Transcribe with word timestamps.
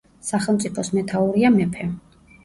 სახელმწიფოს 0.27 0.87
მეთაურია 0.97 1.51
მეფე. 1.57 1.85